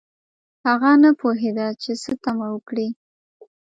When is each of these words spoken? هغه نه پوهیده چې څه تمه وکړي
هغه 0.67 0.91
نه 1.03 1.09
پوهیده 1.19 1.67
چې 1.81 1.91
څه 2.01 2.11
تمه 2.23 2.47
وکړي 2.53 2.87